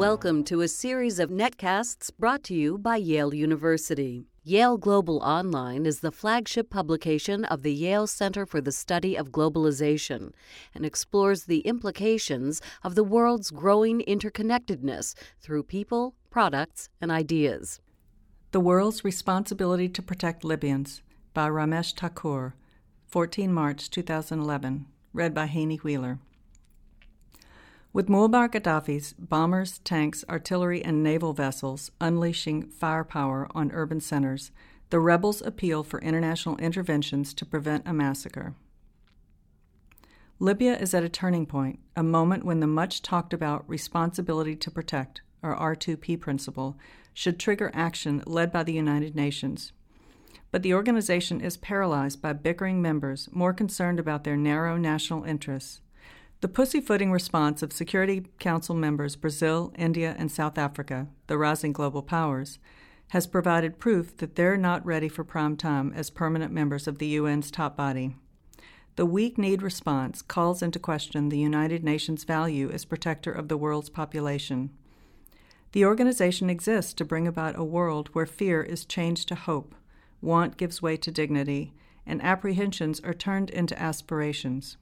[0.00, 4.24] Welcome to a series of netcasts brought to you by Yale University.
[4.42, 9.30] Yale Global Online is the flagship publication of the Yale Center for the Study of
[9.30, 10.32] Globalization
[10.74, 17.78] and explores the implications of the world's growing interconnectedness through people, products, and ideas.
[18.52, 21.02] The World's Responsibility to Protect Libyans
[21.34, 22.54] by Ramesh Thakur,
[23.08, 26.20] 14 March 2011, read by Haney Wheeler.
[27.92, 34.52] With Muammar Gaddafi's bombers, tanks, artillery, and naval vessels unleashing firepower on urban centers,
[34.90, 38.54] the rebels appeal for international interventions to prevent a massacre.
[40.38, 44.70] Libya is at a turning point, a moment when the much talked about responsibility to
[44.70, 46.76] protect, or R2P principle,
[47.12, 49.72] should trigger action led by the United Nations.
[50.52, 55.80] But the organization is paralyzed by bickering members more concerned about their narrow national interests
[56.40, 62.02] the pussyfooting response of Security Council members Brazil, India, and South Africa, the rising global
[62.02, 62.58] powers,
[63.08, 67.16] has provided proof that they're not ready for prime time as permanent members of the
[67.16, 68.16] UN's top body.
[68.96, 73.56] The weak kneed response calls into question the United Nations' value as protector of the
[73.56, 74.70] world's population.
[75.72, 79.74] The organization exists to bring about a world where fear is changed to hope,
[80.22, 81.74] want gives way to dignity,
[82.06, 84.78] and apprehensions are turned into aspirations.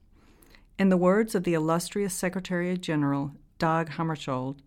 [0.78, 4.58] In the words of the illustrious Secretary General Dag Hammarskjöld,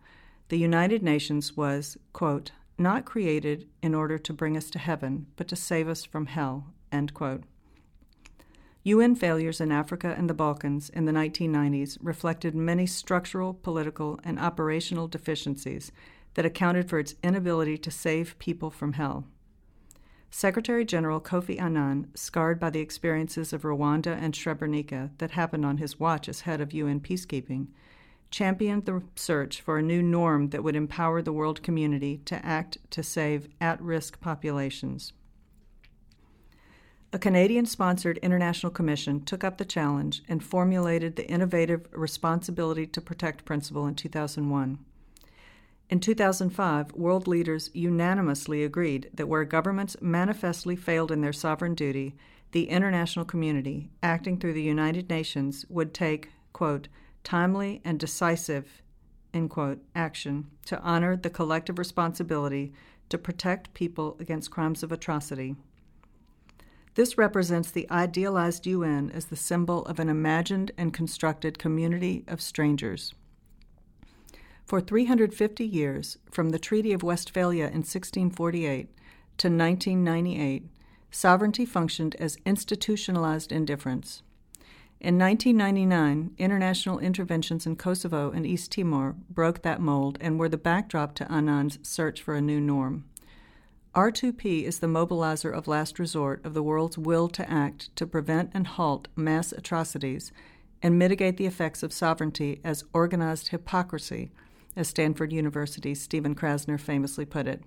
[0.50, 5.48] the United Nations was, quote, not created in order to bring us to heaven, but
[5.48, 7.44] to save us from hell, end quote.
[8.84, 14.38] UN failures in Africa and the Balkans in the 1990s reflected many structural, political, and
[14.38, 15.94] operational deficiencies
[16.34, 19.28] that accounted for its inability to save people from hell.
[20.34, 25.78] Secretary General Kofi Annan, scarred by the experiences of Rwanda and Srebrenica that happened on
[25.78, 27.68] his watch as head of UN peacekeeping,
[28.32, 32.78] championed the search for a new norm that would empower the world community to act
[32.92, 35.12] to save at risk populations.
[37.12, 43.02] A Canadian sponsored international commission took up the challenge and formulated the innovative Responsibility to
[43.02, 44.80] Protect principle in 2001.
[45.92, 52.16] In 2005, world leaders unanimously agreed that where governments manifestly failed in their sovereign duty,
[52.54, 56.88] the international community, acting through the United Nations, would take, quote,
[57.26, 58.82] timely and decisive,
[59.50, 62.72] quote, action to honor the collective responsibility
[63.10, 65.58] to protect people against crimes of atrocity.
[66.96, 72.40] This represents the idealized UN as the symbol of an imagined and constructed community of
[72.40, 73.14] strangers.
[74.72, 78.88] For 350 years, from the Treaty of Westphalia in 1648
[79.40, 80.64] to 1998,
[81.12, 84.24] sovereignty functioned as institutionalized indifference.
[85.02, 90.56] In 1999, international interventions in Kosovo and East Timor broke that mold and were the
[90.56, 93.04] backdrop to Annan's search for a new norm.
[93.94, 98.52] R2P is the mobilizer of last resort of the world's will to act to prevent
[98.54, 100.32] and halt mass atrocities
[100.82, 104.32] and mitigate the effects of sovereignty as organized hypocrisy
[104.76, 107.64] as Stanford University's Stephen Krasner famously put it.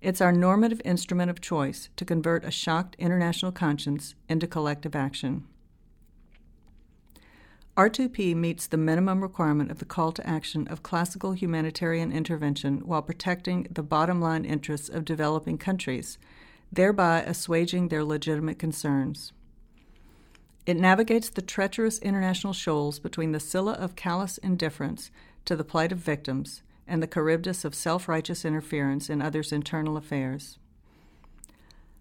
[0.00, 5.44] It's our normative instrument of choice to convert a shocked international conscience into collective action.
[7.76, 13.02] R2P meets the minimum requirement of the call to action of classical humanitarian intervention while
[13.02, 16.18] protecting the bottom line interests of developing countries,
[16.72, 19.32] thereby assuaging their legitimate concerns.
[20.66, 25.10] It navigates the treacherous international shoals between the Scylla of callous indifference
[25.44, 29.96] to the plight of victims and the Charybdis of self righteous interference in others' internal
[29.96, 30.58] affairs.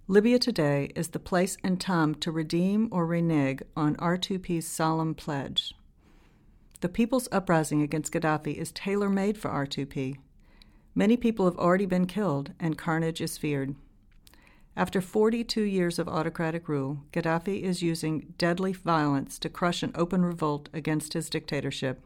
[0.08, 5.76] Libya today is the place and time to redeem or renege on R2P's solemn pledge.
[6.82, 10.18] The people's uprising against Gaddafi is tailor made for R2P.
[10.96, 13.76] Many people have already been killed, and carnage is feared.
[14.76, 20.26] After 42 years of autocratic rule, Gaddafi is using deadly violence to crush an open
[20.26, 22.04] revolt against his dictatorship.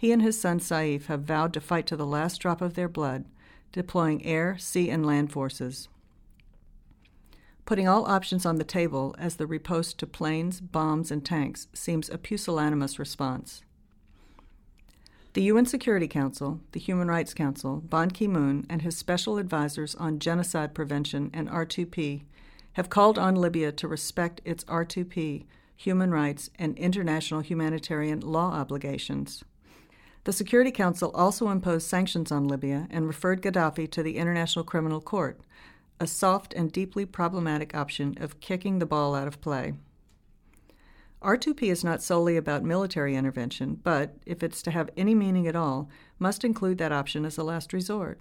[0.00, 2.88] He and his son Saif have vowed to fight to the last drop of their
[2.88, 3.26] blood,
[3.70, 5.90] deploying air, sea, and land forces.
[7.66, 12.08] Putting all options on the table as the riposte to planes, bombs, and tanks seems
[12.08, 13.60] a pusillanimous response.
[15.34, 19.94] The UN Security Council, the Human Rights Council, Ban Ki moon, and his special advisors
[19.96, 22.22] on genocide prevention and R2P
[22.72, 25.44] have called on Libya to respect its R2P,
[25.76, 29.44] human rights, and international humanitarian law obligations.
[30.24, 35.00] The Security Council also imposed sanctions on Libya and referred Gaddafi to the International Criminal
[35.00, 35.40] Court,
[35.98, 39.74] a soft and deeply problematic option of kicking the ball out of play.
[41.22, 45.56] R2P is not solely about military intervention, but, if it's to have any meaning at
[45.56, 45.88] all,
[46.18, 48.20] must include that option as a last resort.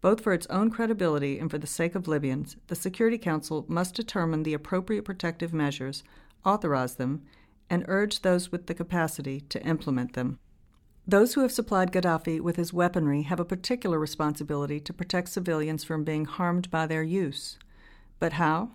[0.00, 3.94] Both for its own credibility and for the sake of Libyans, the Security Council must
[3.94, 6.04] determine the appropriate protective measures,
[6.44, 7.22] authorize them,
[7.68, 10.38] and urge those with the capacity to implement them.
[11.08, 15.82] Those who have supplied Gaddafi with his weaponry have a particular responsibility to protect civilians
[15.82, 17.58] from being harmed by their use.
[18.18, 18.72] But how?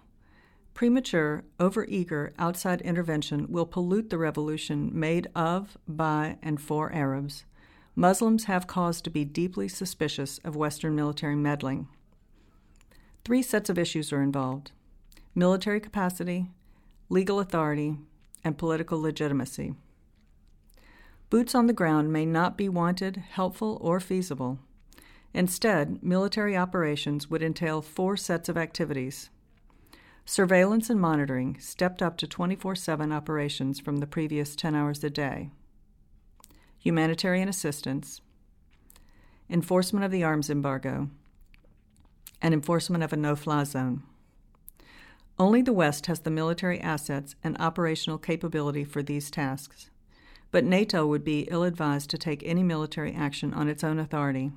[0.73, 7.45] Premature, overeager outside intervention will pollute the revolution made of, by, and for Arabs.
[7.95, 11.87] Muslims have cause to be deeply suspicious of Western military meddling.
[13.23, 14.71] Three sets of issues are involved
[15.35, 16.49] military capacity,
[17.09, 17.97] legal authority,
[18.43, 19.75] and political legitimacy.
[21.33, 24.59] Boots on the ground may not be wanted, helpful, or feasible.
[25.33, 29.31] Instead, military operations would entail four sets of activities
[30.25, 35.09] Surveillance and monitoring stepped up to 24 7 operations from the previous 10 hours a
[35.09, 35.49] day.
[36.77, 38.21] Humanitarian assistance,
[39.49, 41.09] enforcement of the arms embargo,
[42.43, 44.03] and enforcement of a no fly zone.
[45.39, 49.89] Only the West has the military assets and operational capability for these tasks,
[50.53, 54.51] but NATO would be ill advised to take any military action on its own authority.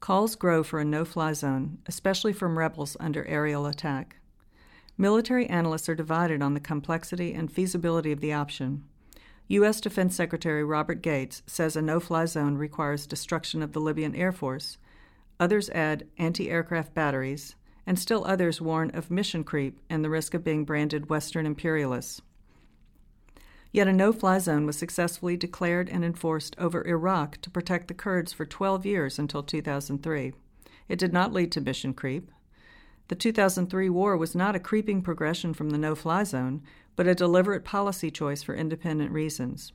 [0.00, 4.16] Calls grow for a no fly zone, especially from rebels under aerial attack.
[4.98, 8.82] Military analysts are divided on the complexity and feasibility of the option.
[9.46, 9.80] U.S.
[9.80, 14.32] Defense Secretary Robert Gates says a no fly zone requires destruction of the Libyan Air
[14.32, 14.76] Force.
[15.38, 17.54] Others add anti aircraft batteries,
[17.86, 22.22] and still others warn of mission creep and the risk of being branded Western imperialists.
[23.76, 27.92] Yet a no fly zone was successfully declared and enforced over Iraq to protect the
[27.92, 30.32] Kurds for 12 years until 2003.
[30.88, 32.30] It did not lead to mission creep.
[33.08, 36.62] The 2003 war was not a creeping progression from the no fly zone,
[36.96, 39.74] but a deliberate policy choice for independent reasons.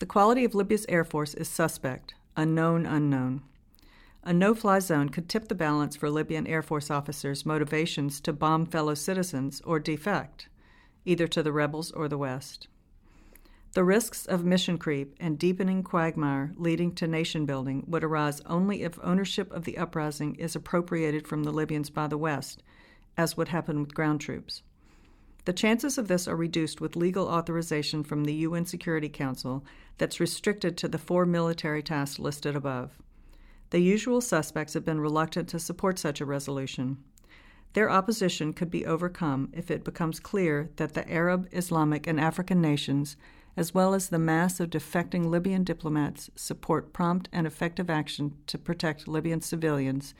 [0.00, 3.42] The quality of Libya's Air Force is suspect, a known unknown.
[4.24, 8.32] A no fly zone could tip the balance for Libyan Air Force officers' motivations to
[8.32, 10.48] bomb fellow citizens or defect,
[11.04, 12.68] either to the rebels or the West.
[13.74, 18.82] The risks of mission creep and deepening quagmire leading to nation building would arise only
[18.82, 22.62] if ownership of the uprising is appropriated from the Libyans by the West,
[23.16, 24.62] as would happen with ground troops.
[25.44, 29.64] The chances of this are reduced with legal authorization from the UN Security Council
[29.98, 32.98] that's restricted to the four military tasks listed above.
[33.70, 36.98] The usual suspects have been reluctant to support such a resolution.
[37.74, 42.60] Their opposition could be overcome if it becomes clear that the Arab, Islamic, and African
[42.60, 43.16] nations
[43.56, 48.58] as well as the mass of defecting Libyan diplomats, support prompt and effective action to
[48.58, 50.14] protect Libyan civilians,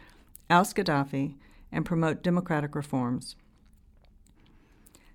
[0.50, 1.36] oust Gaddafi,
[1.70, 3.36] and promote democratic reforms.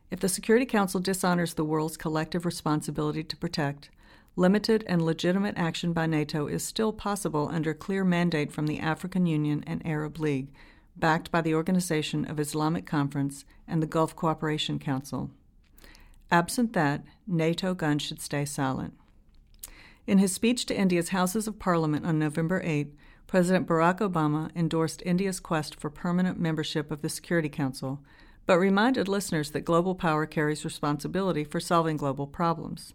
[0.10, 3.92] If the Security Council dishonors the world's collective responsibility to protect,
[4.36, 9.26] limited and legitimate action by NATO is still possible under clear mandate from the African
[9.26, 10.48] Union and Arab League,
[11.00, 15.30] backed by the Organization of Islamic Conference and the Gulf Cooperation Council.
[16.32, 18.94] Absent that, NATO guns should stay silent.
[20.06, 22.94] In his speech to India's Houses of Parliament on November 8,
[23.28, 28.00] President Barack Obama endorsed India's quest for permanent membership of the Security Council,
[28.46, 32.94] but reminded listeners that global power carries responsibility for solving global problems.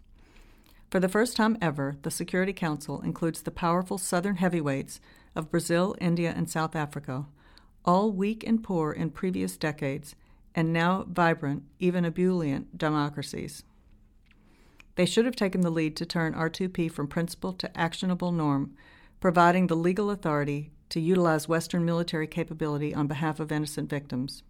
[0.89, 4.99] For the first time ever, the Security Council includes the powerful southern heavyweights
[5.35, 7.25] of Brazil, India, and South Africa,
[7.85, 10.15] all weak and poor in previous decades
[10.55, 13.63] and now vibrant, even ebullient democracies.
[14.95, 18.75] They should have taken the lead to turn R2P from principle to actionable norm,
[19.19, 24.43] providing the legal authority to utilize Western military capability on behalf of innocent victims.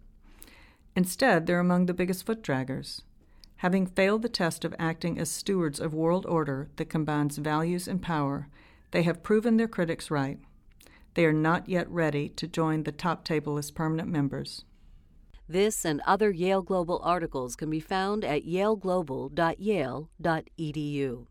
[0.94, 3.00] Instead, they're among the biggest foot draggers.
[3.58, 8.02] Having failed the test of acting as stewards of world order that combines values and
[8.02, 8.48] power,
[8.90, 10.38] they have proven their critics right.
[11.14, 14.64] They are not yet ready to join the top table as permanent members.
[15.48, 21.26] This and other Yale Global articles can be found at yaleglobal.yale.edu.